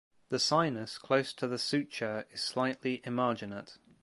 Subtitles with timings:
[0.29, 3.77] The sinus close to the suture is slightly emarginate.